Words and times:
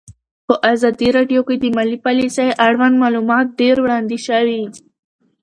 په 0.47 0.53
ازادي 0.71 1.09
راډیو 1.17 1.41
کې 1.47 1.55
د 1.59 1.65
مالي 1.75 1.97
پالیسي 2.05 2.47
اړوند 2.65 2.95
معلومات 3.03 3.47
ډېر 3.59 3.75
وړاندې 3.81 4.17
شوي. 4.27 4.63